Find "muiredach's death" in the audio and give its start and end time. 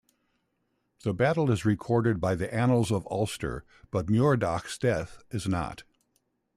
4.07-5.21